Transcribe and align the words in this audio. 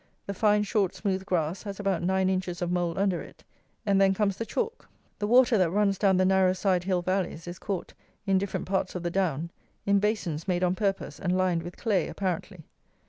The 0.25 0.33
fine 0.33 0.63
short 0.63 0.95
smooth 0.95 1.27
grass 1.27 1.61
has 1.61 1.79
about 1.79 2.01
9 2.01 2.27
inches 2.27 2.59
of 2.63 2.71
mould 2.71 2.97
under 2.97 3.21
it, 3.21 3.43
and 3.85 4.01
then 4.01 4.15
comes 4.15 4.35
the 4.35 4.47
chalk. 4.47 4.89
The 5.19 5.27
water 5.27 5.59
that 5.59 5.69
runs 5.69 5.99
down 5.99 6.17
the 6.17 6.25
narrow 6.25 6.53
side 6.53 6.85
hill 6.85 7.03
valleys 7.03 7.47
is 7.47 7.59
caught, 7.59 7.93
in 8.25 8.39
different 8.39 8.65
parts 8.65 8.95
of 8.95 9.03
the 9.03 9.11
down, 9.11 9.51
in 9.85 9.99
basins 9.99 10.47
made 10.47 10.63
on 10.63 10.73
purpose, 10.73 11.19
and 11.19 11.37
lined 11.37 11.61
with 11.61 11.77
clay 11.77 12.07
apparently. 12.07 12.63